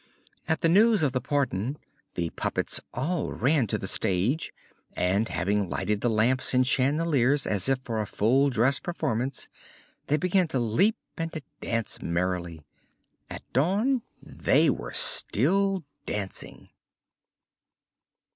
At 0.47 0.61
the 0.61 0.67
news 0.67 1.03
of 1.03 1.11
the 1.11 1.21
pardon 1.21 1.77
the 2.15 2.31
puppets 2.31 2.81
all 2.91 3.31
ran 3.33 3.67
to 3.67 3.77
the 3.77 3.85
stage 3.87 4.51
and, 4.97 5.29
having 5.29 5.69
lighted 5.69 6.01
the 6.01 6.09
lamps 6.09 6.55
and 6.55 6.65
chandeliers 6.65 7.45
as 7.45 7.69
if 7.69 7.77
for 7.83 8.01
a 8.01 8.07
full 8.07 8.49
dress 8.49 8.79
performance, 8.79 9.47
they 10.07 10.17
began 10.17 10.47
to 10.47 10.59
leap 10.59 10.97
and 11.17 11.31
to 11.33 11.43
dance 11.61 12.01
merrily. 12.01 12.65
At 13.29 13.43
dawn 13.53 14.01
they 14.23 14.71
were 14.71 14.91
still 14.93 15.83
dancing. 16.07 16.69